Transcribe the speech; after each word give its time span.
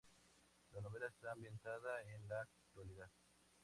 La 0.73 0.81
novela 0.81 1.05
está 1.05 1.31
ambientada 1.31 2.01
en 2.15 2.27
la 2.27 2.41
actualidad. 2.41 3.11